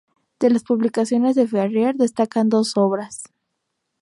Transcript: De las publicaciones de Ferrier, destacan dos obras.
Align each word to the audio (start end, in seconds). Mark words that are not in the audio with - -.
De 0.39 0.49
las 0.49 0.63
publicaciones 0.63 1.35
de 1.35 1.47
Ferrier, 1.47 1.93
destacan 1.95 2.49
dos 2.49 2.75
obras. 2.75 3.21